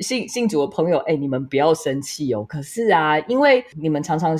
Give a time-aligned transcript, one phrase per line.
[0.00, 2.44] 信信主的朋友，哎，你们不要生气哦。
[2.48, 4.36] 可是啊，因为你们常常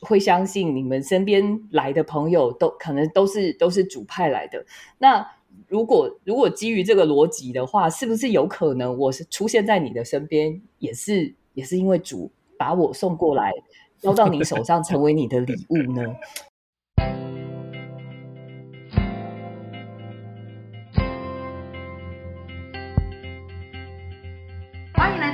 [0.00, 4.64] 会相信你们身边来的朋友都可能都是都是主派来的。
[4.98, 5.26] 那
[5.66, 13.52] 如果如果基于这个逻辑的话，是不是有可能我是出现在你的身边，也是也是因为主把我送过来，
[14.00, 16.04] 交到你手上，成为你的礼物呢？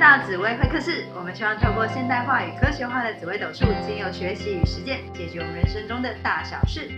[0.05, 6.90] 到紫薇会客室，我们希望透过现代化与科学化的紫薇斗数，经由学习与实践，解决我们人生中的大小事。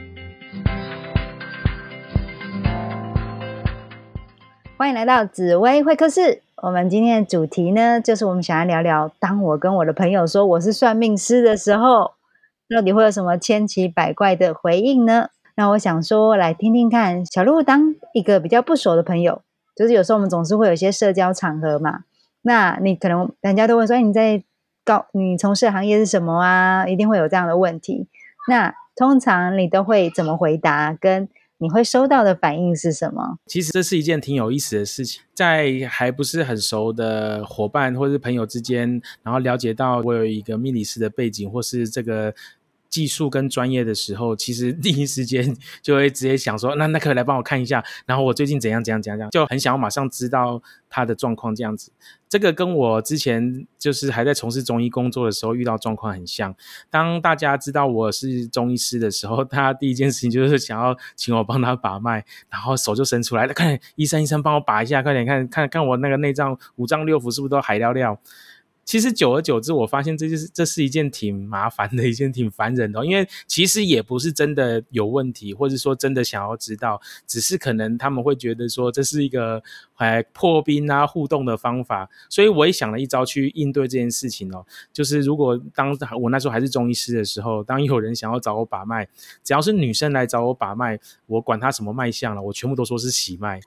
[4.76, 6.42] 欢迎来到紫薇会客室。
[6.56, 12.14] 我们今天的主题呢，就是我们想要聊聊，当我跟我的朋友说我是算命师的时候，
[12.68, 15.28] 到底会有什么千奇百怪的回应呢？
[15.54, 19.42] 那我想说，来听听看，小鹿当一个比较不熟的朋友，
[19.76, 22.00] 就是有时候我们总是会有一些社交场合嘛。
[22.46, 24.40] 那你可能人家都问说，你在
[24.84, 26.86] 告你从事的行业是什么啊？
[26.86, 28.06] 一定会有这样的问题。
[28.48, 30.96] 那通常你都会怎么回答？
[31.00, 33.38] 跟你会收到的反应是什么？
[33.46, 42.32] 其实这是一件挺有意思的事情，在还不是很熟的伙伴或是朋友之间，然后了解到我有一个命理师的背景，或是这个。
[42.96, 51.92] 技术跟专业的时候，其实第一时间 就会直接想说，那那可以来帮我看一下，然后我最近怎样怎样怎样，就很想要马上知道他的状况这样子。
[52.26, 56.56] 这个跟我之前就是还在从事中医工作的时候遇到状况很像。
[56.88, 68.18] 当大家知道我是中医师的时候， 他第一件事情就是想要请我帮他把脉，然后手就伸出来了，快点医生医生帮我把一下，快点看看看我那个内脏五脏六腑是不是都海尿尿。
[68.86, 79.60] 其实久而久之，我发现这就是这是一件挺麻烦的一件挺烦人的，因为其实也不是真的有问题，或者说真的想要知道，只是可能他们会觉得说这是一个
[79.96, 89.04] 哎破冰啊互动的方法，所以我也想了一招去应对这件事情哦，就是如果当我那时候还是中医师的时候，当有人想要找我把脉，
[89.42, 90.96] 只要是女生来找我把脉，
[91.26, 93.60] 我管他什么脉象了，我全部都说是喜脉，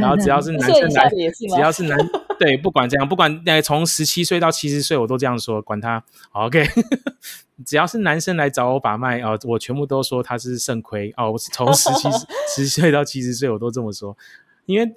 [0.00, 1.08] 然后只要是男生来，
[1.54, 1.96] 只要是男。
[2.40, 6.02] 对，不管这样，不管呃从十七岁到七十岁，我都这样说，管他。
[6.32, 6.66] OK，
[7.66, 11.32] 只要是男生来找我把脉哦，我全部都说他是肾亏哦。
[11.32, 12.08] 我从十七
[12.56, 14.16] 十 岁到七十岁，我都这么说，
[14.64, 14.90] 因为。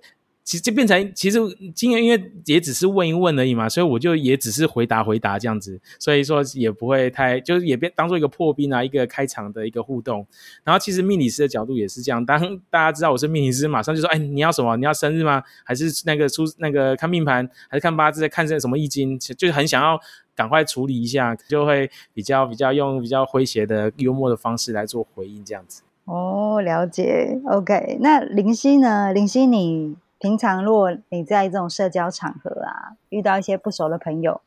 [0.43, 1.39] 其实就变成，其实
[1.73, 10.27] 今年因为也只是问一问而已嘛，所以我就也只是回答回答这样子，所以说也不会太，就是也变当做一个破冰啊，一个开场的一个互动。
[10.63, 12.39] 然后其实命理师的角度也是这样，当
[12.69, 14.75] 大家知道我是命理师，马上就说，哎，你要什么？
[14.75, 15.41] 你要生日吗？
[15.63, 18.27] 还是那个出那个看命盘，还是看八字？
[18.27, 19.17] 看这什么易经？
[19.17, 19.97] 就是很想要
[20.35, 25.83] 赶快处理一下，就会比较比较用比较诙谐的幽默的方式来做回应这样子。
[26.05, 27.39] 哦，了解。
[27.49, 29.13] OK，那林夕呢？
[29.13, 29.95] 林夕你。
[30.23, 34.39] 平常，如果你在这种社交场合啊，遇到一些不熟的朋友，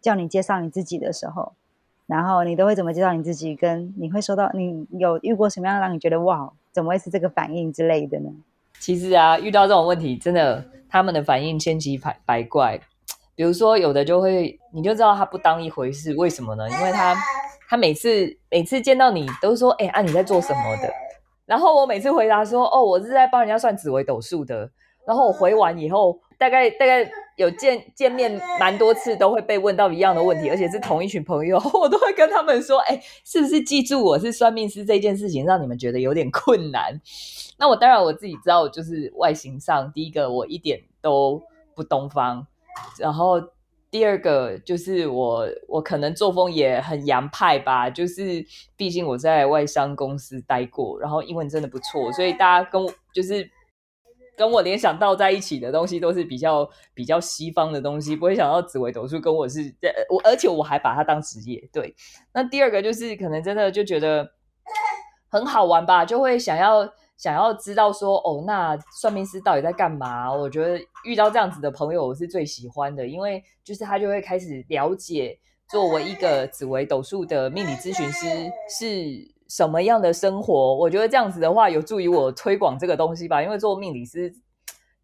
[0.00, 1.54] 叫你介绍你自己的时候，
[2.06, 3.56] 然后你都会怎么介绍你自己？
[3.56, 8.30] 跟你会收到，你有遇过什么样让你觉得哇，怎么会是这个反应之类的呢？
[8.78, 12.80] 其实啊，遇到这种问题，真的他们的反应千奇百百怪。
[13.34, 16.70] 比如说，有的就会，你就知道他不当一回事，为什么呢？
[16.70, 17.12] 因为他
[17.68, 20.88] 他每次每次见到你都说，哎啊，你在做什么的？
[21.44, 24.70] 然后我每次回答说，哦，我是在帮人家算紫微斗数的。
[25.06, 37.00] 然后我回完以后，大概大概有见见面蛮多次，都会被问到一样的问题，而且是同一群朋友， 我都会跟他们说：“哎，是不是记住我是算命师这件事情，让你们觉得有点困难？”
[37.58, 41.42] 那我当然我自己知道，就是外形上，第一个我一点都
[41.74, 42.46] 不东方，
[42.98, 43.40] 然后
[43.90, 48.44] 第二个就是我我可能作风也很洋派吧，就是
[48.76, 53.50] 毕竟我在外商公司待过，然后英文真的不错，所以大家跟我就是。
[54.36, 59.74] 跟我联想到在一起的东西都是比较比较西方的东西，不会想到紫微斗数跟我是
[60.10, 61.68] 我，而且我还把它当职业。
[61.72, 61.94] 对，
[62.32, 64.28] 那第二个就是可能真的就觉得
[65.28, 70.32] 很好玩吧，就会想要想要知道说，哦，那算命师到底在干嘛？
[70.32, 75.38] 我觉得遇到这样子的朋友，我是最喜欢的，因为就是他就会开始了解，
[75.68, 78.26] 作为一个紫微斗数的命理咨询师
[78.68, 79.33] 是。
[79.54, 80.74] 什么样的生活？
[80.74, 83.40] 我觉得这样子的话，有助于我推广这个东西吧。
[83.40, 84.34] 因为做命理师，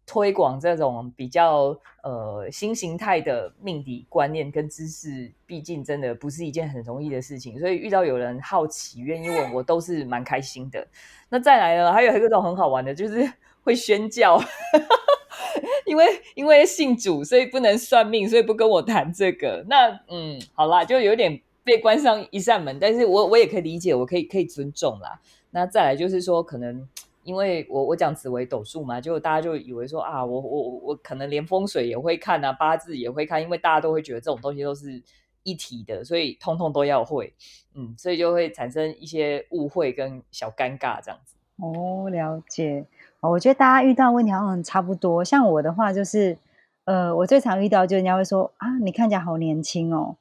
[0.05, 7.57] 推广这种比较呃新形态的命理观念跟知识，毕竟真的不是一件很容易的事情。
[7.57, 10.85] 所以遇到有人好奇、愿意问我，都是蛮开心的。
[11.29, 13.31] 那再来呢，还有一个种很好玩的，就是
[13.63, 14.37] 会宣教。
[15.87, 16.05] 因为
[16.35, 19.65] 因为信主，所以不能算命，所以不跟我谈这个。
[19.69, 21.39] 那嗯，好啦，就有点。
[21.63, 25.19] 被关上一扇门，但是我我也可以理解，我可以可以尊重啦。
[25.51, 26.87] 那再来就是说，可能
[27.23, 35.01] 因为我我讲紫微斗数嘛，就大家就以为说啊，我我我可能连风水也会看啊，八字也会看，因为大家都会觉得这种东西都是
[35.43, 37.33] 一体的，所以通通都要会，
[37.75, 41.35] 嗯，所以就会产生一些误会跟小尴尬这样子。
[41.57, 42.85] 哦，了解。
[43.19, 45.23] 我觉得大家遇到问题好像差不多。
[45.23, 46.37] 像我的话，就是
[46.85, 50.15] 呃，我最常遇到就人家会说啊，你看起来好年轻哦。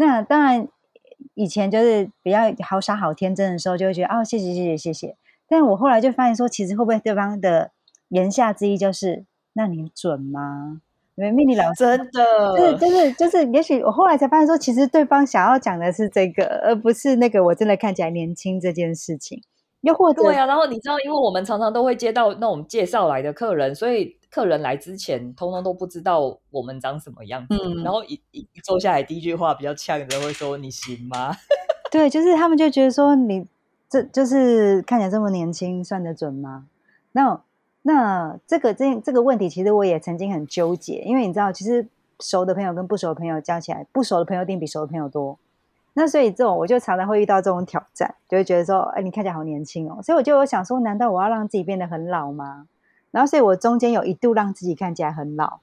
[0.00, 0.68] 那当然，
[1.34, 5.16] 以前就是比较好傻好天真的时候，就会觉得哦，谢谢谢谢谢谢。
[5.48, 7.72] 但我后来就发现说，其实会不会对方的
[8.10, 9.24] 言下之意就是，
[9.54, 10.80] 那你准吗？
[11.16, 19.42] 因为命理老师真的就是就是就是，也许我后来才发现说，其实对方想要讲的是这个，而不是那个我真的看起来年轻这件事情。
[19.80, 27.54] 又或者对啊，然后你知道，因为我们常常都会接到那种介绍来的客人，所以客人来之前，通通都不知道我们长什么样子。
[27.54, 31.34] 嗯，然后一一坐下来，第一句话比较呛的会说：“你行吗？”
[31.90, 33.46] 对，就是他们就觉得说你
[33.88, 36.66] 这就是看起来这么年轻，算得准吗？
[37.12, 37.40] 那
[37.82, 41.88] 那这个这这个问题，其实我也曾经很纠结，因为你知道，其实
[42.20, 45.38] 熟的朋友跟不熟的朋友加起来，不熟的朋友一定比熟的朋友多。
[45.94, 49.98] 那所以这种我就常常会遇到这种挑战，就会觉得说，哎，你看起来好年轻哦。
[50.02, 52.66] 所以我就有想说，难道我要让自己变得很老吗？
[53.10, 55.60] 然后，所以我中间有一度让自己看起来很老，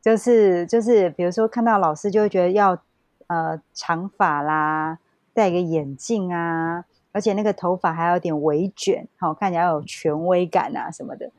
[0.00, 2.78] 就是就是，比如说看到老师就会觉得要
[3.26, 4.98] 呃长发啦，
[5.34, 11.30] 戴一个眼镜啊，而且那个头发还有点微卷，好看起来有权威感啊什么的。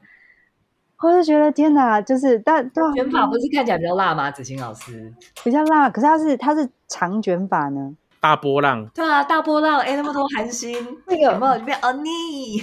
[1.02, 4.30] 我就觉得天哪，就是但卷发不是看起来比较辣吗？
[4.30, 5.14] 子欣老师
[5.44, 7.96] 比较辣，可是他是他是长卷发呢。
[8.20, 10.76] 大波浪，对啊，大波浪，哎，那么多韩星，
[11.08, 12.60] 那个有没有里面欧尼？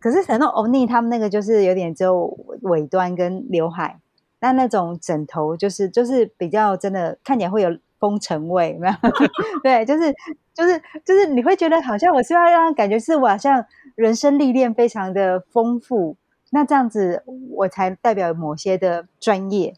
[0.00, 2.26] 可是很多欧尼他们那个就是有点只有
[2.62, 4.00] 尾端跟刘海，
[4.40, 8.94] 那那种枕头就是就是比较真的看起来会有风尘味，没有？
[9.62, 10.14] 对，就是
[10.54, 13.64] 就是就是你会觉得好像我是要让感觉是我好像
[13.94, 16.16] 人生历练非常的丰富，
[16.50, 19.74] 那这样子我才代表某些的专业。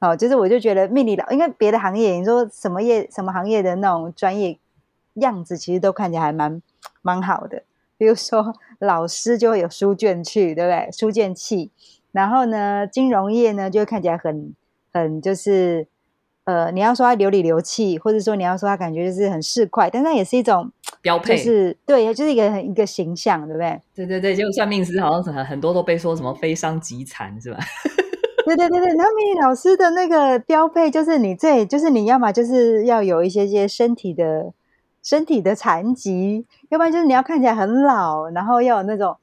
[0.00, 4.58] 哦，就是我就觉得命理老，因为别的行业，你说什么业、什么行业的那种专业
[5.14, 6.60] 样子，其实都看起来还蛮
[7.00, 7.62] 蛮好的。
[7.96, 10.88] 比如说老师就会有书卷去，对不对？
[10.92, 11.70] 书卷气。
[12.12, 14.54] 然后呢，金融业呢就看起来很
[14.92, 15.86] 很就是
[16.44, 20.70] 呃，你要说他流里流气，或者说你要说他感觉就是很市侩，但那也是一种
[21.02, 23.80] 标配，就是对，就是一个一个形象，对不对？
[23.94, 27.58] 对对对，就算命师好像很很多都被说什么非伤即残，是吧？
[28.44, 34.52] 对对对对，然后命理老师的那个标配就是你最，就是你要么就是要有一些些身体的
[35.04, 39.16] 身体的残疾，要不然就是你要看起来很老，然后要有那种，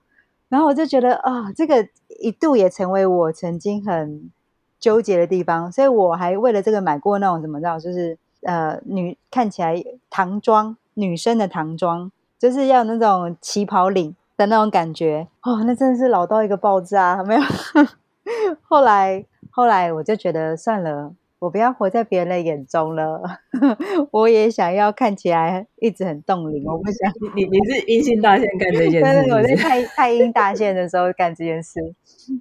[0.47, 1.85] 然后我就觉得啊，这个
[2.21, 4.31] 一度也成为我曾经很
[4.79, 17.41] 纠结的地方，所以我还为了这个买过那种什么叫，就是呃女看起来唐装女生的唐装，就是要那种旗袍领的那种感觉，哦，那真的是老到一个爆炸，没有。
[18.61, 21.11] 后来，后来我就觉得算了，
[21.41, 23.19] 我不要活在别人的眼中了。
[24.11, 26.63] 我也想要看起来一直很动灵。
[26.63, 29.25] 我不想你，你是阴性大线干这件事。
[29.33, 31.79] 我在太太阴大线的时候干这件事。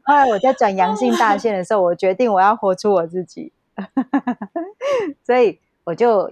[0.05, 3.50] 后来我在转阳性大线的时候，我决定我要活出我自己。
[5.25, 6.29] 所以我就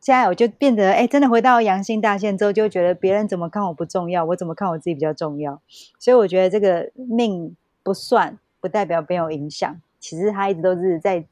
[0.00, 5.60] 现在我就变得哎，真的回到阳性大线之后，就觉得别人怎么看我不重要，我怎么看我自己比较重要。
[5.98, 8.38] 所以我觉得这个命不算。
[8.60, 11.24] 不代表没有影响，其实他一直都是在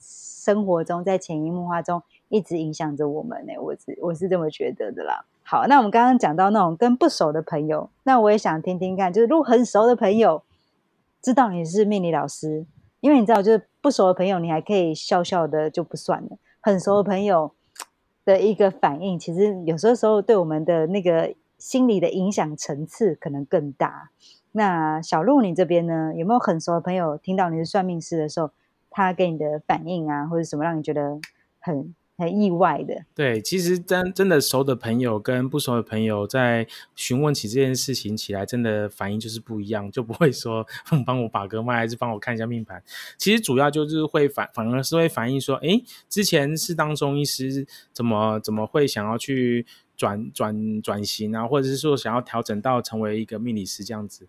[0.51, 3.53] 生活中，在潜移默化中一直影响着我们呢。
[3.61, 5.25] 我是我是这么觉得的啦。
[5.45, 10.43] 好，那我们刚刚讲到那种跟不熟的朋友，那我也想听听看，就是如果很熟的朋友
[11.23, 12.67] 知道你是命理老师，
[12.99, 16.31] 因为你知道，就是不熟的朋友，你还可以笑笑的就不算了。
[16.61, 17.53] 很熟的朋友
[18.25, 24.11] 的一个反应，其实有时候时候对我们的那个心理的影响层次可能更大。
[24.51, 26.13] 那小鹿，你这边呢？
[26.17, 28.51] 有没有很熟的朋友听到你是算命师的时候，
[28.91, 31.19] 他给你的反应啊，或者什么让你觉得
[31.59, 33.05] 很很意外的？
[33.15, 40.67] 对，其实真真的熟的朋友跟不熟的朋友在询问起这件事情起来，真的反应就是不一样，就不会说
[41.07, 42.83] 帮我把个脉，还是帮我看一下命盘。
[43.17, 49.67] 其实主要就是会反，反而是会反映说，哎，之前是当中医师，怎么怎么会想要去。
[50.01, 54.27] 转转转型啊，或者是说想要调整到成为一个命理师这样子。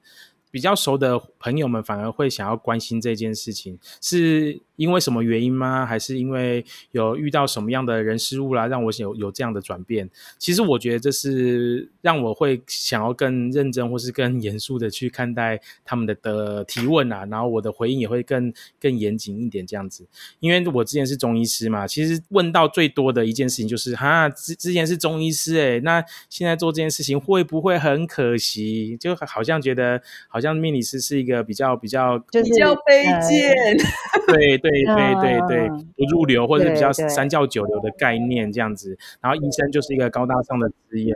[0.52, 5.86] 比较熟的朋友们反而会想要关心这件事情，是因为什么原因吗？
[5.86, 10.10] 还是因为有遇到什么样的人事物啦，让我有有这样的转变？
[10.38, 20.06] 其实我觉得这是让我会想要更认真或是更严肃的去看待他们的的提问啊，然后我的回应也会更更严谨一点这样子。
[20.42, 28.98] 因为我之前是中医师嘛，其实问到最多的一件事情就是哈，之之前是中医师诶，那现在做这件事情会不会很可惜？
[29.00, 30.41] 就好像觉得好。
[30.42, 33.54] 像命理师是一个比较比较比较卑呃贱。
[34.28, 41.14] 对对对对对嗯不入流或者是比较三教九流的概念这样子，然后医生就是一个高大上的职业。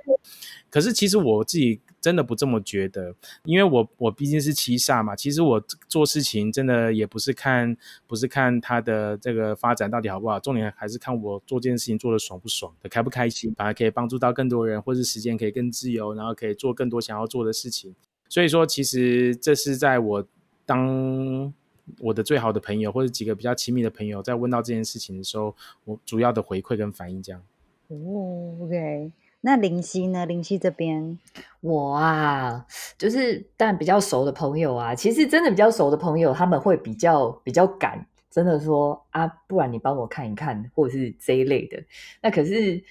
[0.70, 17.96] 可是其实我自己真的不这么觉得，因为我我毕竟是七煞嘛，其实我做事情真的也不是看不是看他的这个发展到底好不好，重点还是看我做这件事情做的爽不爽，开不开心，反而可以帮助到更多人，或是时间可以更自由，然后可以做更多想要做的事情。
[18.30, 20.28] 所以说，其实这是在我
[20.66, 21.54] 当
[22.00, 27.42] 我的最好的朋友或者几个比较亲密的朋友在问到这件事情的时候，我主要的回馈跟反应这样。
[27.88, 29.12] 哦，OK。
[29.42, 30.26] 那林夕呢？
[30.26, 31.20] 林夕这边，
[31.62, 32.66] 我啊，
[32.98, 41.84] 就是但比较熟的朋友啊，其实真的比较熟的朋友，他们会比较比较敢，真的说啊，不然你帮我看一看，或者是这一类的。
[42.24, 42.84] 那可是，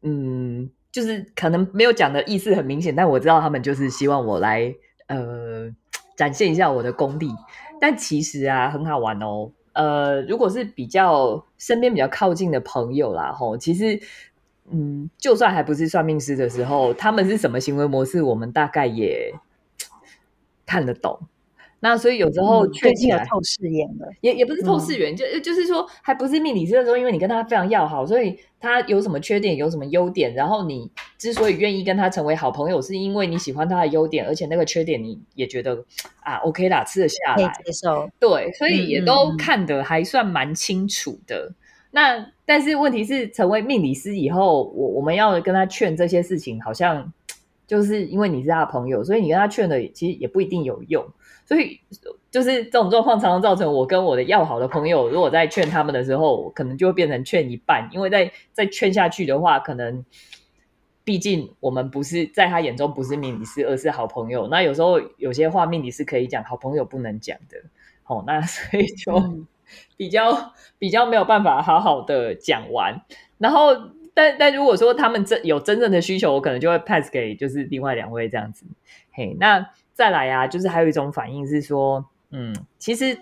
[0.00, 4.74] 嗯，就是可能没有讲的意思很明显，但我知道他们就是希望我来
[5.06, 5.70] 呃
[6.16, 7.30] 展现一下我的功力。
[7.80, 9.52] 但其实啊，很好玩哦。
[9.74, 14.00] 呃，如果是比较身边比较靠近的朋友啦，吼，其实。
[14.70, 19.32] 嗯，就算还不是算命师的时候，他们是什么行为模式，我们大概也
[20.66, 21.20] 看得懂。
[21.80, 24.08] 那所以有时候嗯确起来，最近有透视眼了。
[24.20, 35.84] 也也不是透嗯视眼，就就是说还不是命理师的时候，因为你跟他非常要好，所以他有什么缺点，有什么优点，然后你之所以愿意跟他成为好朋友，是因为你喜欢他的优点，而且那个缺点你也觉得
[36.20, 37.52] 啊 OK 啦，吃得下来。
[37.64, 41.52] 接受，对，所以也都看得还算蛮清楚的。
[41.90, 47.12] 那但是问题是，成为命理师以后，我我们要跟他劝这些事情，好像
[47.66, 51.06] 就是因为你是他的朋友，所以你跟他劝的其实也不一定有用。
[51.48, 51.80] 所以
[52.30, 60.04] 就是这种状况常常造成我跟我的要好的朋友，如果在劝他们的时候，可能就会变成劝一半，因为在再劝下去的话，可能
[61.04, 64.46] 毕竟我们不是在他眼中不是命理师，而是好朋友。
[64.48, 67.56] 那有时候有些话命理师可以讲，好朋友不能讲的。
[68.04, 69.46] 哦，那 所以就嗯
[69.96, 73.00] 比较、比较没有办法好好的讲完。
[73.38, 73.74] 然后，
[74.12, 78.66] 但但如果说他们真有真正的需求，我可能就会 pass 给就是另外两位这样子。
[79.12, 83.18] 嘿，那再来啊，就是还有一种反应是说，嗯，其实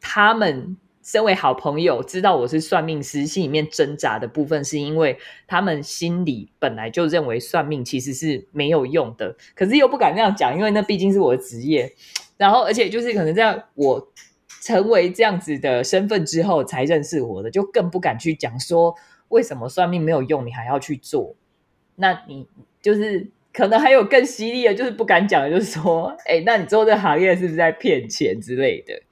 [0.00, 5.18] 他们身为好朋友，知道我是算命师，心里面挣扎的部分，是因为
[5.48, 11.92] 他们心里本来就认为算命其实是没有用的，可是又不敢那样讲，因为那毕竟是我的职业。
[12.36, 14.08] 然后，而且就是可能这样，我
[14.62, 18.94] 成为这样子的身份之后才认识我的，就更不敢去讲说
[19.30, 21.34] 为什么算命没有用，你还要去做。
[21.96, 22.46] 那你
[22.80, 29.02] 就是可能还有更犀利的，就是不敢讲，就是说， 哎，那你做这行业是不是在骗钱之类的？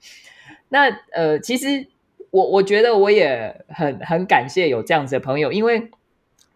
[0.69, 1.87] 那呃，其实
[2.29, 5.89] 我我觉得我也很很感谢有这样子的朋友，因为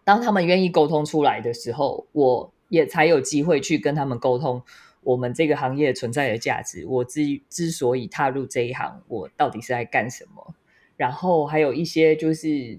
[0.04, 4.62] 当他们愿意沟通出来的时候，我也才有机会去跟他们沟通
[5.02, 6.86] 我们这个行业存在的价值。
[6.86, 10.54] 我之之所以踏入这一行，我到底是在干什么？
[10.96, 12.78] 然后还有一些就是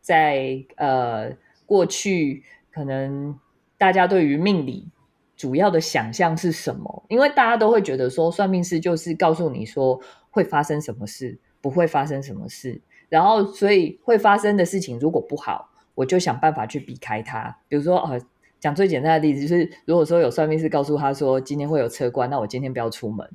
[0.00, 1.30] 在呃
[1.64, 3.38] 过去可能
[3.78, 4.88] 大家对于命理
[5.36, 7.04] 主要的想象是什么？
[7.08, 17.56] 因为大家都会觉得说，算命师就是告诉你说会发生什么事，不会发生什么事，然后所以会发生的事情如果不好，我就想办法去避开它。
[17.68, 18.20] 比如说，呃，
[18.58, 23.30] 讲最简单的例子就是，如果说有算命师告诉他说今天会有车关，那我今天不要出门，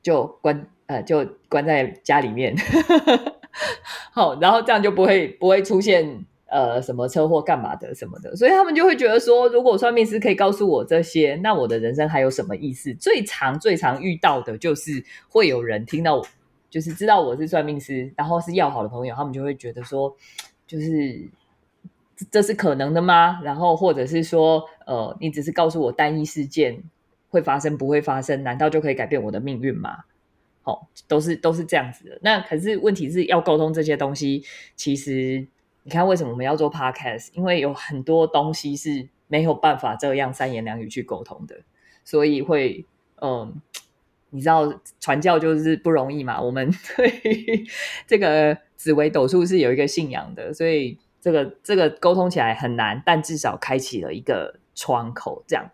[0.00, 2.54] 就关呃就关在家里面，
[4.12, 12.94] 好，然后这样就不会不会出现呃什么车祸干嘛的什么的，所以他们就会觉得说，如果算命师可以告诉我这些，那我的人生还有什么意思？
[12.94, 16.26] 最常最常遇到的就是会有人听到我，
[16.70, 20.16] 就是知道我是算命师，然后是要好的朋友，他们就会觉得说，
[20.66, 21.28] 就是
[22.30, 23.40] 这是可能的吗？
[23.42, 26.82] 然后或者是说，呃，你只是告诉我单一事件
[27.30, 30.04] 会发生不会发生，难道就可以改变我的命运吗？
[30.62, 32.18] 哦，都是都是这样子的。
[32.22, 34.42] 那可是问题是要沟通这些东西，
[34.76, 35.46] 其实
[35.84, 37.28] 你看为什么我们要做 podcast？
[37.32, 41.60] 因为有很多东西是没有办法这样三言两语去沟通的，
[42.04, 42.84] 所以会
[43.20, 43.60] 嗯，
[44.30, 46.40] 你知道传教就是不容易嘛。
[46.40, 47.64] 我们 对
[48.06, 55.70] 这个紫微斗数是有一个信仰的，所以这个这个沟通起来很难，但至少开启了一个窗口，这样。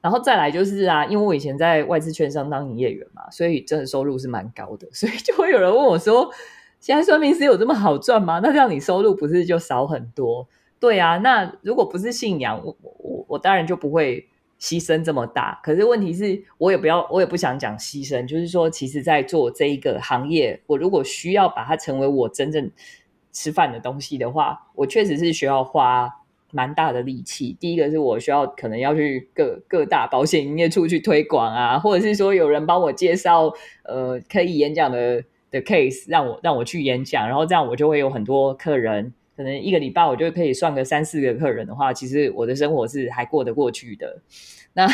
[0.00, 6.30] 然后再来就是啊，因为我以前在外资券商当营业员嘛，所以真的收入是蛮高的，所以就会有人问我说
[6.84, 8.40] ：“现在算命师有这么好赚吗？
[8.44, 10.46] 那这样你收入不是就少很多？”
[10.78, 14.28] 对啊，那如果不是信仰，我我我当然就不会
[14.60, 15.58] 牺牲这么大。
[15.62, 22.70] 可是问题是我也不要，我也不想讲牺牲，就是说，其实，在做这一个行业，我如果需要把它成为我真正
[23.32, 26.10] 吃饭的东西的话，我确实是需要花
[26.52, 27.56] 蛮大的力气。
[27.58, 33.50] 第一个是我需要可能要去各各大保险营业处去推广啊，或者是说有人帮我介绍
[33.84, 35.24] 呃可以演讲的
[35.54, 39.14] 的 case，让我让我去演讲，然后这样我就会有很多客人。
[39.36, 44.20] 可能一个礼拜我就可以算个三四个客人的话，其实我的生活是还过得过去的。
[44.74, 44.86] 那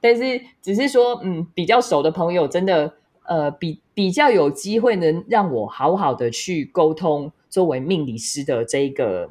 [0.00, 2.94] 但是只是说，嗯，比较熟的朋友真的。
[3.26, 9.30] 呃，比比较有机会能让我好好的去沟通，作为命理师的这个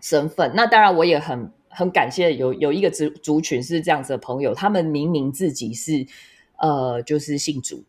[0.00, 6.06] 身份，那当然我也很很感谢有有一个族族群是这样子的朋友，他们明明自己是
[6.56, 7.84] 呃就是信主，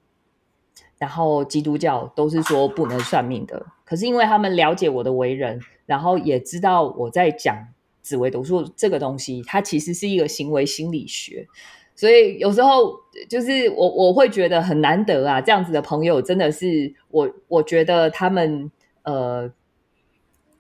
[1.00, 7.58] 然后基督教都是说不能算命的，可是因为他们了解我的为人，然后也知道我在讲
[8.02, 11.48] 紫微斗数这个东西，它其实是一个行为心理学。
[11.96, 12.94] 所以有时候
[13.30, 18.72] 就是我我会觉得很难得啊，这样子的朋友真的是我我觉得他们
[19.04, 19.52] 呃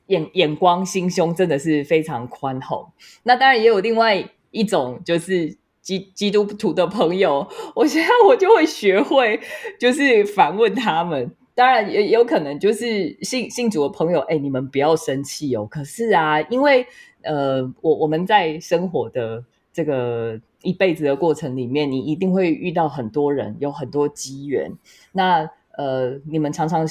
[0.08, 2.92] 眼眼光心胸真的是非常宽厚。
[3.24, 9.40] 那当然也有另外一种就是基基督徒的朋友， 我现在我就会学会
[9.80, 11.32] 就是反问他们。
[11.56, 15.68] 当然也有可能就是信信主的朋友，哎，你们不要生气哦。
[15.70, 16.86] 可是啊，因为
[17.24, 19.44] 呃我我们在生活的
[19.74, 20.40] 这个。
[20.62, 24.70] 一辈子的过程里面，你一定会遇到很多人，有很多机缘。
[25.14, 26.86] 那呃，你们常常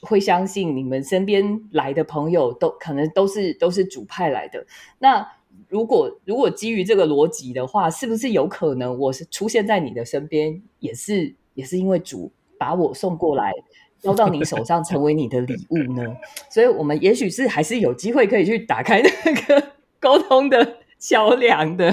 [0.00, 4.64] 会相信你们身边来的朋友都可能都是都是主派来的。
[4.98, 5.30] 那
[5.72, 13.50] 如果如果基于这个逻辑的话，是不是有可能我是出现在你的身边，也是也是因为主把我送过来，
[13.98, 16.14] 交到你手上，成为你的礼物呢？
[16.52, 21.90] 所以，我们也许是还是有机会可以去打开那个 沟通的桥梁的。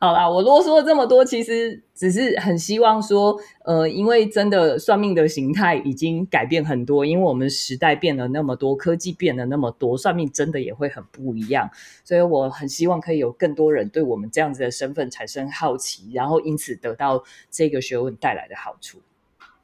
[0.00, 11.68] 好啦，我啰嗦了这么多，其实只是很希望说，呃，因为真的算命的形态已经改变很多，因为我们时代变了那么多，科技变了那么多，算命真的也会很不一样。
[12.04, 18.98] 所以我很希望可以有更多人对我们这样子的身份产生好奇，然后因此得到这个学问带来的好处。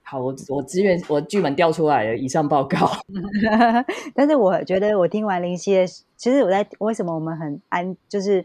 [0.02, 2.90] 好，我我资源我剧本调出来了，以上报告。
[4.16, 5.86] 但是我觉得我听完林夕的，
[6.16, 8.44] 其实我在为什么我们很安，就是。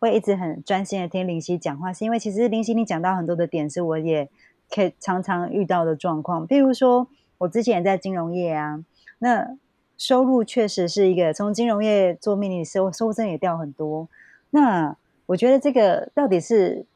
[0.00, 4.30] 会一直很专心的听林夕讲话，是因为其实林夕你讲到很多的点，是我也
[4.70, 6.48] 可以常常遇到的状况。
[6.48, 8.82] 譬如说，我之前在金融业啊，
[9.18, 9.58] 那
[9.98, 14.08] 收入确实是一个从金融业做命理师，收入也掉很多。
[14.48, 16.86] 那我觉得这个到底是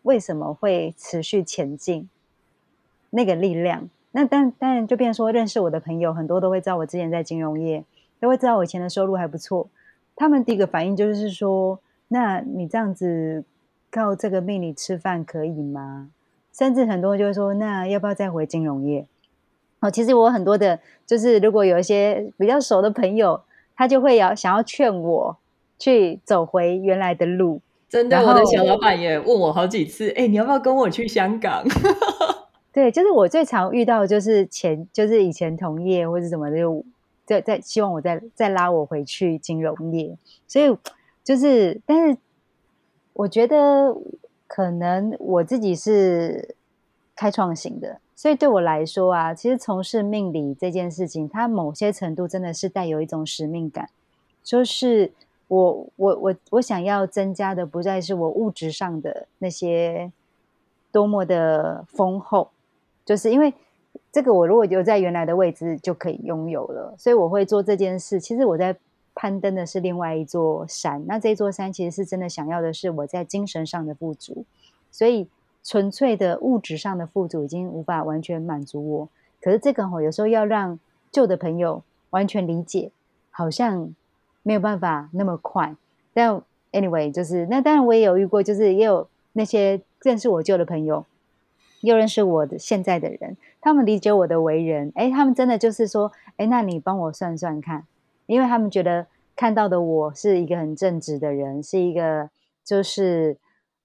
[0.00, 2.08] 为什么会持续前进？
[3.10, 7.84] 那个力量，那但当然就变说，认识我的朋友很多都会知道我之前在金融业，
[8.18, 9.68] 都会知道我以前的收入还不错。
[10.16, 11.78] 他们第一个反应就是说。
[12.12, 13.42] 那你这样子
[13.90, 16.10] 靠这个命理吃饭可以吗？
[16.52, 19.06] 甚至很多人就会说，那要不要再回金融业？
[19.80, 23.40] 哦，其实我很多的，就是如果有一些比较熟的朋友，
[23.74, 25.38] 他就会要想要劝我
[25.78, 27.62] 去走回原来的路。
[27.88, 31.64] 真的，我的小老板也问我好几次，哎，你要不要跟我去香港？
[32.70, 36.58] 对，就是我最常遇到，就是前就是以前同业或者什么的，
[37.24, 40.14] 在在希望我再再拉我回去金融业，
[40.46, 40.76] 所以。
[41.24, 42.18] 就是，但是
[43.12, 43.96] 我觉得
[44.48, 46.56] 可能我自己是
[47.14, 53.88] 开创型的，所以对我来说啊，其实从事命理这件事情，它某些程度真的是带有一种使命感。
[54.42, 55.12] 就是
[55.46, 60.10] 我我我我想要增加的，不再是我物质上的那些
[60.90, 62.50] 多么的丰厚，
[63.04, 63.54] 就是因为
[64.10, 68.18] 这个，我如果留在原来的位置就可以拥有了，所以我会做这件事。
[68.18, 68.76] 其实我在。
[69.14, 74.44] 攀登的是另外一座山，那这座山其实是真的想要的是我在精神上的富足，
[74.90, 75.28] 所以
[75.62, 79.08] 纯粹的物质上的富足已经无法完全满足我。
[79.40, 80.78] 可是这个吼，有时候要让
[81.10, 82.90] 旧的朋友完全理解，
[83.30, 83.94] 好像
[84.42, 85.76] 没有办法那么快。
[86.14, 91.04] 但 anyway，就是那当然我也有遇过，就是也有那些认识我旧的朋友，
[91.82, 97.86] 又认识我的现在的人，他们理解我的为人，哎，他们真的就是说，哎，那你帮我算算看。
[98.32, 102.30] 因为他们觉得看到的我是一个很正直的人，是一个
[102.64, 103.36] 就是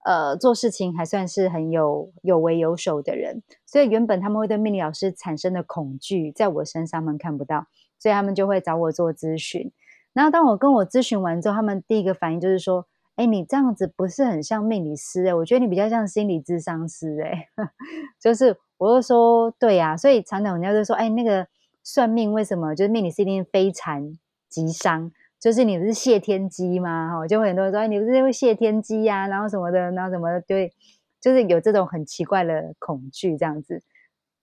[0.05, 7.65] 呃做事情还算是很有有为有守的人，所以原本他们会对命理老师产生的恐惧，在我身上他们看不到，
[7.99, 9.69] 所以他们就会找我做咨询。
[10.13, 17.49] 然后当我跟我咨询完之后，他们第一个反应就是说：“哎，你这样子不是很像命理师哎，我觉得你比较像心理智商师哎。
[18.19, 21.45] ”就是我就说：“对呀。”所以常常人家就说：“哎，那个
[21.83, 24.17] 算命为什么就是命理师一定非常？”
[24.49, 27.11] 吉伤，就是你不是谢天机吗？
[27.11, 29.27] 哈，就会很多人说，你不是会谢天机呀？
[29.27, 30.73] 然后什么的，然后什么，对，
[31.19, 33.83] 就是有这种很奇怪的恐惧这样子。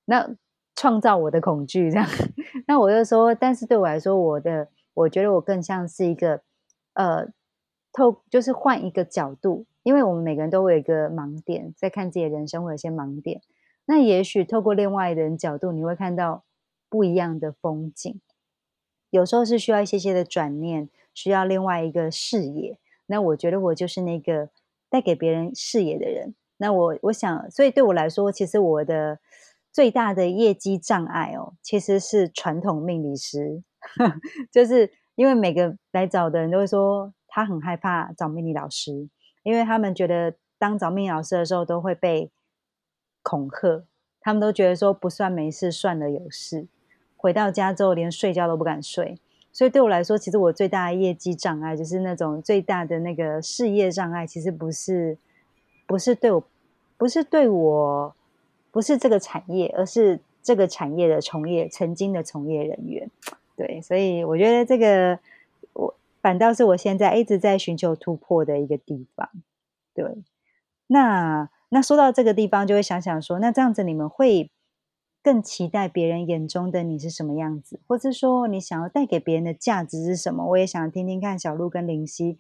[0.05, 0.37] 那
[0.75, 2.07] 创造我的恐惧这样，
[2.67, 6.43] 那我就说，但是对我来说，我的我觉得我更像是一个
[6.95, 7.29] 呃，
[7.93, 13.41] 透就是换一个角度，因为我们每个人都会有一个盲点，在看自己的人生会有些盲点。
[13.87, 16.45] 那也许透过另外一人角度，你会看到
[16.89, 18.21] 不一样的风景。
[19.15, 22.77] 有时候是需要一些些的转念，需要另外一个视野。
[23.07, 24.49] 那我觉得我就是那个
[24.91, 26.35] 带给别人视野的人。
[26.57, 29.21] 那我我想，所以对我来说，其实我的
[29.71, 33.63] 最大的业绩障碍哦，其实是传统命理师，
[34.51, 39.09] 就是因为每个来找的人都会说，他很害怕找命理老师，
[39.45, 42.33] 因为他们觉得当找命理老师的时候都会被
[43.23, 43.87] 恐吓，
[44.21, 46.67] 他们都觉得说不算没事，算了有事。
[47.25, 49.19] 回到家之后，连睡觉都不敢睡，
[49.51, 55.17] 所以对我来说，其实我最大的业绩障碍就是那种最大的那个事业障碍，其实不是
[55.87, 56.45] 不是对我，
[56.99, 58.15] 不是对我，
[58.71, 63.11] 不是这个产业，而是这个产业的从业曾经的从业人员。
[63.57, 65.19] 对，所以我觉得这个
[65.73, 69.31] 我反倒是我现在一直在寻求突破的一个地方。
[69.95, 70.05] 对，
[70.89, 74.51] 那那说到这个地方，就会想想说，那这样子你们会。
[75.25, 80.45] 更期待别人眼中的你是什么样子，或者说你想要带给别人的价值是什么？
[80.51, 82.37] 我也想听听看小鹿跟林夕，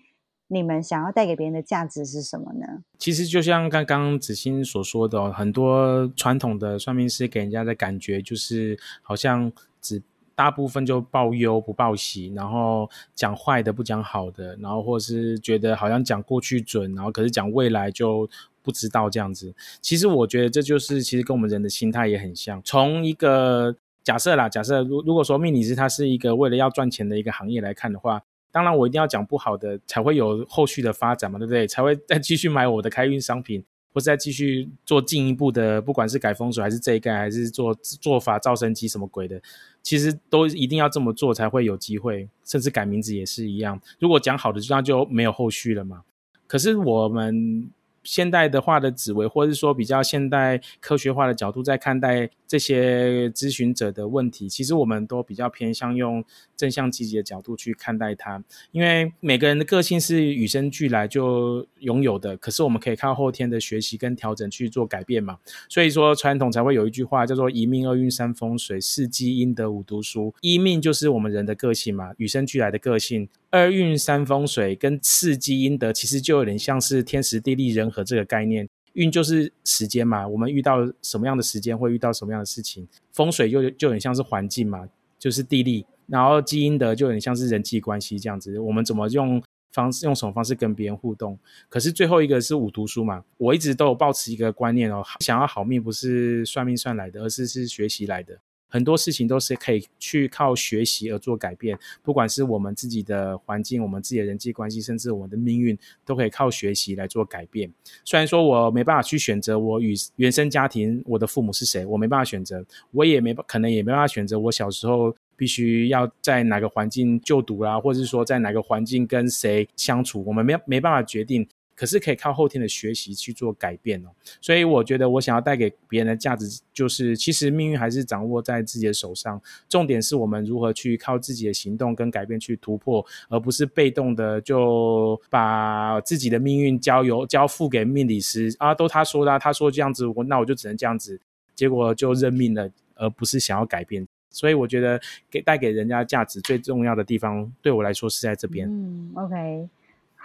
[0.49, 2.85] 你们想要带给别人的价值是什么呢？
[2.99, 10.03] 其实就像刚刚子欣所说的，很多传统的算命师给人家的感觉就是好像只
[10.35, 18.29] 大部分就报忧不报喜，然后讲坏的不讲好的，然后或是觉得好像讲过去准，然后可是讲未来就。
[18.65, 22.61] 不知道这样子，其实我觉得这就是其实跟我们人的心态也很像。
[22.65, 31.67] 从一个假设啦，假设如如果说命理师他是一个为了要赚钱的一个行业来看的话，当然我一定要讲不好的，才会有后续的发展嘛，对不对？
[31.69, 39.41] 才会 再继续买我的开运商品，或是再继续做进一步的，不管是改风水还是这一盖，还是做做法造神机什么鬼的，
[39.83, 43.79] 其实都一定要这么做才会有机会，甚至改名字也是一样。
[43.99, 46.03] 如果讲好的，那就没有后续了嘛。
[46.47, 47.69] 可是我们。
[48.05, 56.25] 现代的话的紫薇，或者是说比较现代科学化的角度在看待这些咨询者的问题，其实我们都比较偏向用
[56.57, 58.43] 正向积极的角度去看待它。
[58.71, 65.39] 因为每个人的个性是与生俱来就拥有的，可是我们可以靠后天的学习跟调整去做改变嘛。
[65.69, 70.35] 所以说传统才会有一句话叫做“一命二运三风水，四积阴德五读书”。
[70.43, 73.29] 一命就是我们人的个性嘛，与生俱来的个性。
[73.55, 78.69] 二运三风水跟四积阴德，其实就有点像是天时地利人和这个概念。
[78.95, 82.89] 运就是时间嘛，我们遇到什么样的时间会遇到什么样的事情。
[83.13, 84.89] 风水就就很像是环境嘛，
[85.21, 85.87] 就是地利。
[86.09, 89.41] 然后积阴德就很像是人际关系这样子，我们怎么用
[89.71, 91.39] 方式用什么方式跟别人互动。
[91.69, 98.37] 可是最后一个是五读书嘛，我一直都有保持一个观念哦，想要好命不是算命算来的，而是是学习来的。
[98.75, 107.73] 很多事情都是可以去靠学习而做改变，不管是我们自己的环境、我们自己的人际关系，甚至我们的命运，都可以靠学习来做改变。
[108.05, 121.49] 虽然说我没办法去选择我与原生家庭我的父母是谁，我没办法选择，我也没可能也没办法选择我小时候必须要在哪个环境就读啦，或者是说在哪个环境跟谁相处，我们没没办法决定。
[121.75, 124.09] 可是可以靠后天的学习去做改变哦，
[124.41, 141.21] 所以我觉得我想要带给别人的价值就是，其实命运还是掌握在自己的手上，重点是我们如何去靠自己的行动跟改变去突破，而不是被动的就把自己的命运交由交付给命理师啊，都他说的，他说这样子，我那我就只能这样子，
[141.55, 144.07] 结果就认命了，而不是想要改变。
[144.31, 148.69] 所以我觉得给带给人家价值最重要的地方，对我来说是在这边。
[148.69, 149.69] 嗯，OK。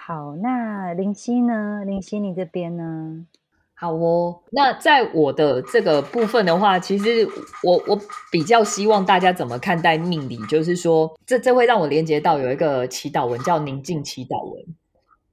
[0.10, 1.84] 好，那林夕呢？
[1.86, 3.28] 林夕，你这边呢？
[3.76, 4.41] 好哦。
[4.50, 7.30] 那在我的这个部分的话，其实
[7.62, 7.95] 我我
[8.32, 14.65] 比较希望大家怎么看待命理，就是说，这这会让我连接到有一个祈祷文叫宁静祈祷文。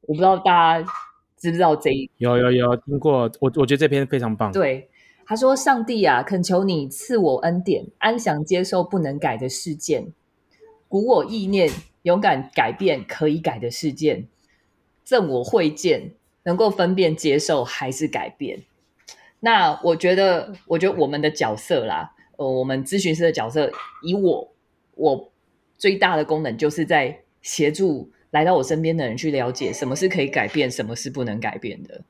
[0.03, 0.93] 我不知道大家
[1.39, 2.11] 知不知道这一？
[2.19, 4.53] 有有有听过，我我觉得这篇非常棒。
[4.53, 4.91] 对，
[5.25, 10.13] 他说：“上帝啊，恳求你赐我恩典，安详接受不能改的事件，
[10.87, 11.71] 鼓我意念，
[12.03, 14.29] 勇敢改变可以改的事件。”
[15.07, 16.11] 赠我会见，
[16.43, 18.65] 能够分辨接受还是改变。
[19.39, 23.71] 那我觉得，我觉得我们的角色啦，呃，我们咨询师的角色，
[24.03, 24.53] 以我
[24.97, 25.33] 我
[25.79, 32.03] 最大的功能，就是在协助来到我身边的人去了解什么是可以改变，什么是不能改变的。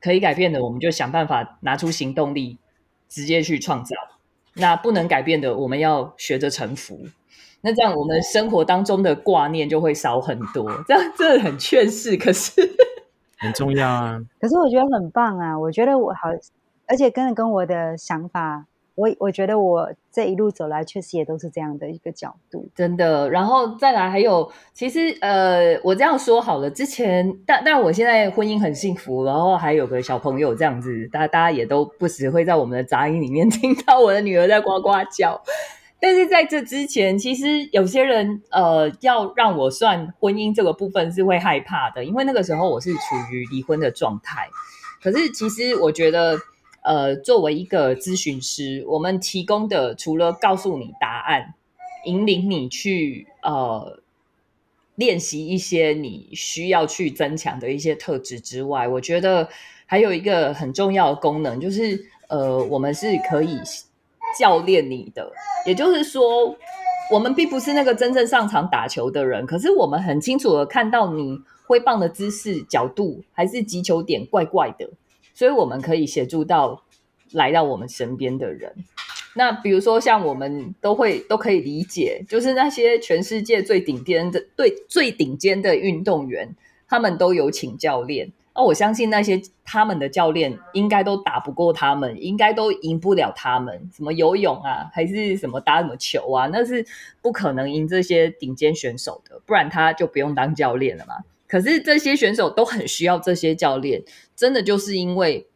[0.00, 2.56] 可以改变的，我们就想办法拿出行动力，
[3.08, 3.96] 直接去创造。
[4.54, 7.08] 那不能改变的，我们要学着臣服。
[7.60, 10.70] 那这样，我们生活当中的挂念就会少很多。
[10.86, 12.52] 这样真的很劝世，可是
[13.36, 14.20] 很重要啊。
[14.40, 15.58] 可是我觉得很棒啊！
[15.58, 16.28] 我觉得我好，
[16.86, 22.68] 而且跟跟我的想法我我觉得我这一路走来，确实也都是这样的一个角度。
[22.74, 35.40] 真的，然后再来还有，其实呃，我这样说好了，之前但但我现在婚姻很幸福，然后还有个小朋友这样子，大大家也都不时会在我们的杂音里面 听到我的女儿在呱呱叫。
[36.00, 43.00] 但是在这之前，其实有些人呃要让我算婚姻这个部分是会害怕的，因为那个时候我是处
[43.32, 44.48] 于离婚的状态。
[45.02, 46.38] 可是其实我觉得，
[46.82, 51.54] 呃，作为一个咨询师，我们提供的除了告诉你答案，
[52.04, 54.00] 引领你去呃
[54.94, 59.48] 练习一些你需要去增强的一些特质之外，我觉得
[59.84, 63.58] 还有一个很重要的功能，就是呃，我们是可以。
[64.36, 65.30] 教练你的，
[65.64, 66.56] 也就是说，
[67.12, 74.90] 我们并不是那个真正上场打球的人，可是我们很清楚的看到你挥棒的姿势、角度还是击球点怪怪的，
[75.34, 76.82] 所以我们可以协助到
[77.32, 78.74] 来到我们身边的人。
[79.34, 86.56] 那比如说，像我们都会都可以理解，就是那些全世界最顶尖的、对最顶尖的运动员，
[86.88, 88.32] 他们都有请教练。
[88.58, 93.88] 那我相信那些他们的教练应该都打不过他们，应该都赢不了他们。
[93.94, 96.84] 什么游泳啊，还是什么打什么球啊，那是
[97.22, 101.14] 不可能赢这些顶尖选手的，不然他就不用当教练了嘛。
[101.46, 104.02] 可是这些选手都很需要这些教练，
[104.34, 105.46] 真的就是因为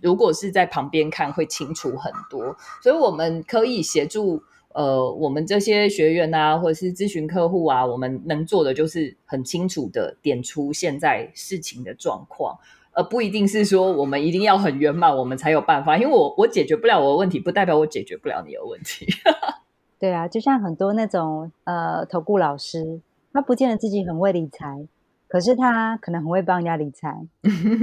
[0.00, 4.42] 如果是在旁边看会清楚很多，所以我们可以协助。
[4.76, 12.58] 呃，我们这些学员啊，或者是咨询客户啊，我们能做的就是很清楚的点出现在事情的状况，
[12.92, 15.96] 而不一定是说我们一定要很圆满，我们才有办法。
[15.96, 19.06] 因为我我解决不了我的问题，不代表我解决不了你的问题。
[19.98, 23.00] 对啊，就像很多那种呃投顾老师，
[23.32, 24.86] 他不见得自己很会理财，
[25.26, 27.26] 可是他可能很会帮人家理财。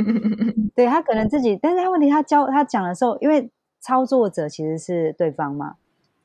[0.75, 5.77] 对他可能自己，但是他问题他教他讲的时候，因为操作者其实是对方嘛。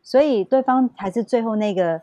[0.08, 2.00] 所以对方还是最后那个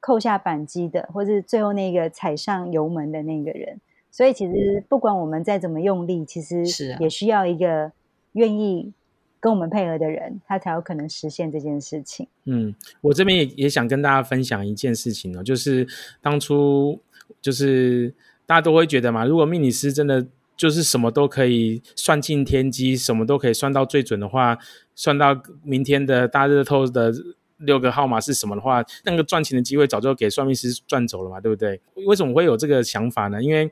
[0.00, 3.80] 扣下扳机的，或是最后那个踩上油门的那个人。
[4.10, 6.64] 所以其实不管我们再怎么用力，其实
[6.98, 7.92] 也需要一个
[8.32, 8.92] 愿意
[9.38, 12.26] 跟我们配合的人，他才有可能实现这件事情。
[12.46, 15.86] 嗯，我这边也也想跟大家分享一件事情哦，就是
[16.20, 16.98] 当初
[17.40, 18.12] 就是
[18.46, 24.58] 大家都会觉得嘛，如果命理师真的就是什么都可以算尽天机，什么都可以算到最准的话，
[24.96, 27.12] 算到明天的大热透的。
[27.58, 31.80] 六个号码是什么的话，那个赚钱的机会早就给算命师赚走了嘛，对不对？
[32.06, 33.42] 为什么会有这个想法呢？
[33.42, 33.70] 因为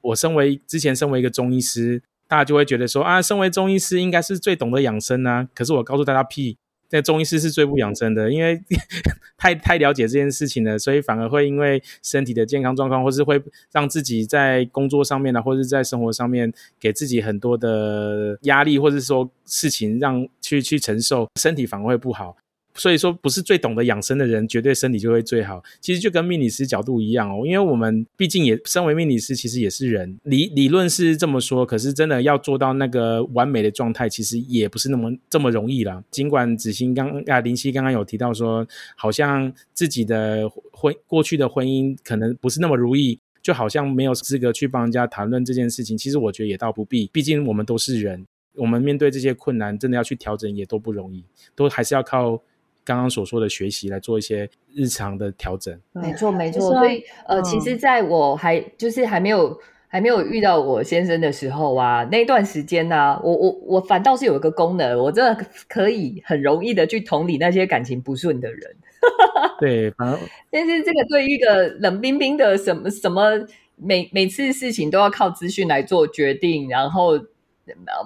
[0.00, 5.48] 我身为之前身为一个中医师，大家就会觉得说啊，身为中医师应该是最懂得养生啊。
[5.54, 6.56] 可是我告诉大家，屁，
[6.90, 8.60] 那中医师是最不养生的，因为
[9.38, 13.40] 太太了解这件事情了，所以反而会因为身体的健康状况，或是会
[13.72, 22.36] 让自己在工作上面呢，或者在生活上面给自己很多的压力，或者说事情让去去承受，身体反而会不好。
[22.74, 25.62] 所以说，不是最懂得养生的人，绝对身体就会最好。
[25.80, 30.18] 其实就跟命理师角度一样哦，因为我们毕竟也身为命理师，其实也是人。
[30.24, 36.02] 理理论是这么说，可是真的要做到那个完美的状态，其实也不是那么这么容易啦。
[36.10, 45.98] 尽管子欣刚啊林夕刚刚有提到说，好像自己的婚过去的婚姻可能不是那么如意，就好像没有资格去帮人家谈论这件事情。
[45.98, 51.22] 其实我觉得也倒不必，毕竟我们都是人，我们面对这些困难，真的要去调整也都不容易，
[51.54, 52.42] 都还是要靠。
[52.84, 56.60] 刚刚所说的学习来做一些日常的调整，没错没错。
[56.72, 68.76] 所以呃，其实在我还就是还没有还没有遇到我先生的时候啊，那段时间呢，我我我反倒是有一个功能，我真的可以很容易的去同理那些感情不顺的人。
[69.60, 77.18] 对，反正 但是这个对于一个冷冰冰的什么什么每每次事情都要靠资讯来做决定，然后。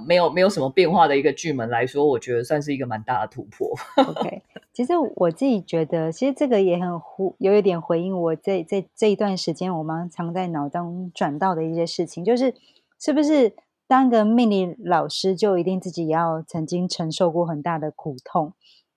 [0.07, 3.75] 没有没有什么变化的一个巨门来说，我觉得算是一个蛮大的突破。
[3.97, 4.43] OK，
[4.77, 12.55] 其实我自己觉得，其实这个也很呼有一点回应我这这这一段时间我们常在脑中转到的一些事情，就是
[13.01, 13.57] 是不是
[13.89, 18.53] 当个命理老师就一定自己要曾经承受过很大的苦痛？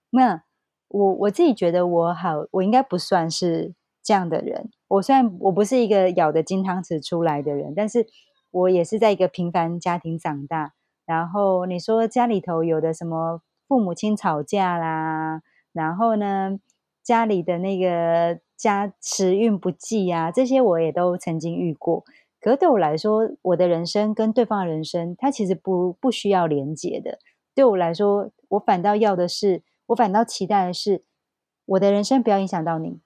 [0.10, 0.44] 那
[0.90, 4.70] 我我自己觉得我好，我应该不算是这样的人。
[4.90, 8.06] 我虽然我不是一个咬的金汤匙出来的人，但是。
[8.52, 10.74] 我也是在一个平凡家庭长大，
[11.06, 15.44] 然后你说家里头有的什么父母亲吵架啦，
[15.80, 16.60] 然后呢
[17.02, 22.04] 家里的那个家时运不济啊，这些我也都曾经遇过。
[22.42, 27.20] 可是对我来说，我的人生跟对方的人生，它其实不不需要连接的。
[27.56, 31.04] 对我来说，我反倒要的是，我反倒期待的是，
[31.66, 33.00] 我的人生不要影响到你，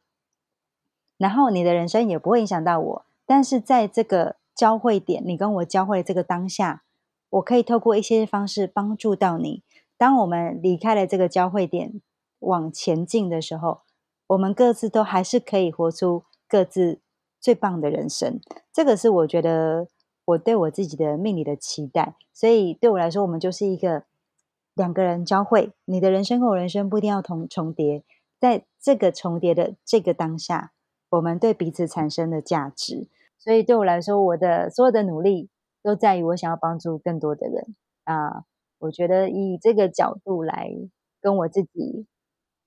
[1.18, 3.06] 然后你的人生也不会影响到我。
[3.26, 6.84] 但是在这个交汇点，你跟我交汇的这个当下，
[7.30, 9.64] 我可以透过一些方式帮助到你。
[9.98, 12.02] 当我们离开了这个交汇点
[12.44, 13.82] 往前进的时候，
[14.28, 17.00] 我们各自都还是可以活出各自
[17.40, 18.40] 最棒的人生。
[18.72, 19.88] 这个是我觉得
[20.26, 22.16] 我对我自己的命理的期待。
[22.32, 24.04] 所以对我来说，我们就是一个
[24.74, 28.04] 两个人交汇，你的人生跟我人生不一定要同重叠，
[28.40, 30.72] 在这个重叠的这个当下，
[31.10, 33.08] 我们对彼此产生的价值。
[33.38, 35.50] 所以对我来说，我的所有的努力
[35.82, 37.76] 都在于我想要帮助更多的人
[38.06, 38.46] 啊。
[38.80, 40.70] 我觉得以这个角度来
[41.22, 42.06] 跟我自己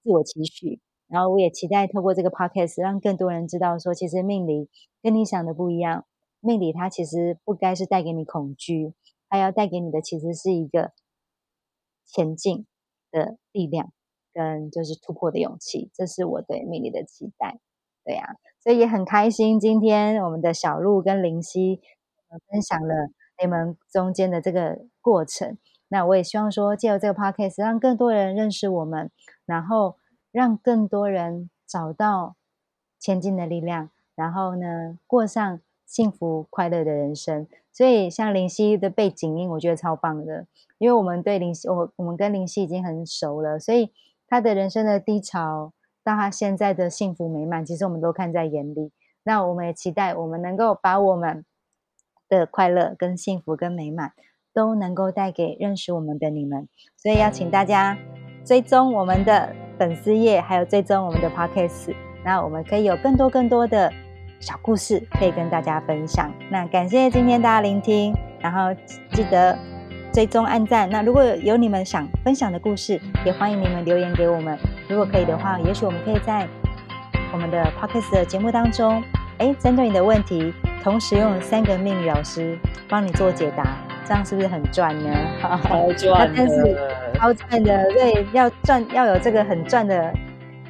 [0.06, 4.68] 自我期许，然后我也期待透过这个 podcast 让更多人知道，说其实命理
[5.02, 6.06] 跟你想的不一样，
[6.38, 8.94] 命理它其实不该是带给你恐惧，
[9.28, 10.92] 它要带给你的其实是一个
[12.06, 12.66] 前进
[13.10, 13.92] 的力量，
[14.32, 17.58] 跟就是突破的勇气，这是我对命理的期待。
[18.04, 21.80] 对呀，所以也很开心，今天我们的小鹿跟林夕
[22.48, 23.10] 分享了
[23.42, 25.58] 你们中间的这个过程。
[25.88, 29.10] 那我也希望说，借由这个 podcast，让更多人认识我们，
[29.46, 29.96] 然后
[30.30, 32.36] 让更多人找到
[32.98, 37.46] 前进的力量，然后呢，过上幸福快乐的人生。
[37.72, 43.92] 所以，像林夕的背景音，我觉得超棒的，因为我们对林夕，我我们跟林夕已经很熟了，所以
[44.26, 45.72] 他的人生的低潮
[46.04, 48.92] 到他现在的幸福美满，其实我们都看在眼里。
[49.22, 51.44] 那我们也期待我们能够把我们
[52.28, 54.12] 的快乐、跟幸福、跟美满。
[54.56, 57.98] 都能够带给认识我们的你们，所以要请大家
[58.46, 61.92] 追踪我们的粉丝页，还有追踪我们的 podcast，
[62.24, 63.92] 那我们可以有更多更多的
[64.38, 66.32] 小故事可以跟大家分享。
[66.48, 68.72] 那感谢今天大家聆听，然后
[69.10, 69.58] 记得
[70.12, 70.88] 追踪按赞。
[70.88, 74.56] 那如果有你们想分享的故事，也欢迎你们留言给我们。
[74.88, 76.46] 如果可以的话，也许我们可以在
[77.32, 79.02] 我们的 podcast 的节目当中，
[79.38, 80.54] 哎，针对你的问题，
[80.84, 82.56] 同时用三个命理老师
[82.88, 83.76] 帮你做解答。
[84.06, 85.10] 这样是不是很赚呢？
[85.42, 86.46] 超 赚的，
[87.14, 87.84] 超赚的。
[87.92, 90.12] 对，要赚要有这个很赚的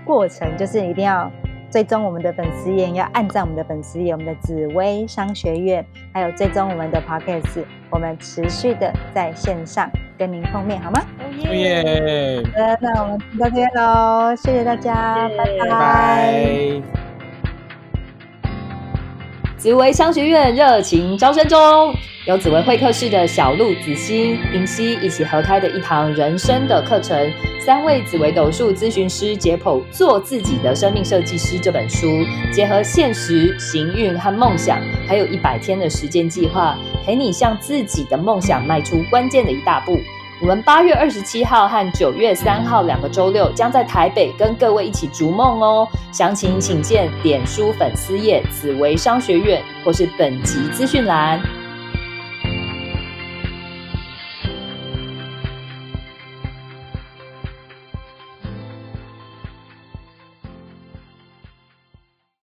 [0.05, 1.31] 过程，就是一定要
[1.71, 11.01] 追踪我们的粉丝页，要按赞我们的粉丝页，我们的紫薇商学院，还有追踪我们的 podcast，我们持续的在线上跟您碰面，好吗？
[11.51, 12.43] 耶！
[12.45, 17.06] 好的，那我们到这边喽，谢谢大家，拜拜。
[19.67, 21.93] 紫薇商学院热情招生中，
[22.29, 27.19] 由紫薇会客室的小鹿、子欣、林夕一起合开的一堂人生的课程。
[27.59, 32.07] 三位紫薇斗数咨询师解剖《做自己的生命设计师》这本书，
[32.53, 39.99] 结合现实、行运和梦想，还有一百天的时间计划，陪你向自己的梦想迈出关键的一大步。
[40.39, 45.89] 我们八月二十七号和九月三号两个周六将在台北跟各位一起逐梦哦。
[46.13, 51.66] 详情请见点书粉丝页紫薇商学院或是本集资讯栏。